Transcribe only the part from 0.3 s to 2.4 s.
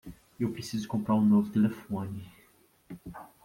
Eu preciso comprar um novo telefone.